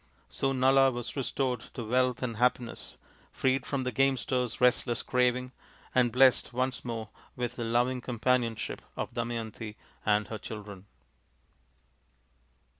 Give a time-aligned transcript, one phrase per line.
[0.29, 2.97] So Nala was restored to wealth and happiness,
[3.31, 5.51] freed from the gamester's restless craving,
[5.93, 10.87] and blessed once more with the loving companionship of Damayanti and her children.